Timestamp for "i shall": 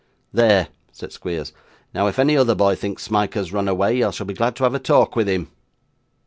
4.01-4.25